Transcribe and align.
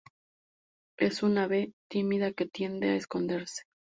Es 0.97 1.21
un 1.21 1.37
ave 1.37 1.73
tímida 1.87 2.33
que 2.33 2.47
tiende 2.47 2.89
a 2.89 2.95
esconderse. 2.95 3.65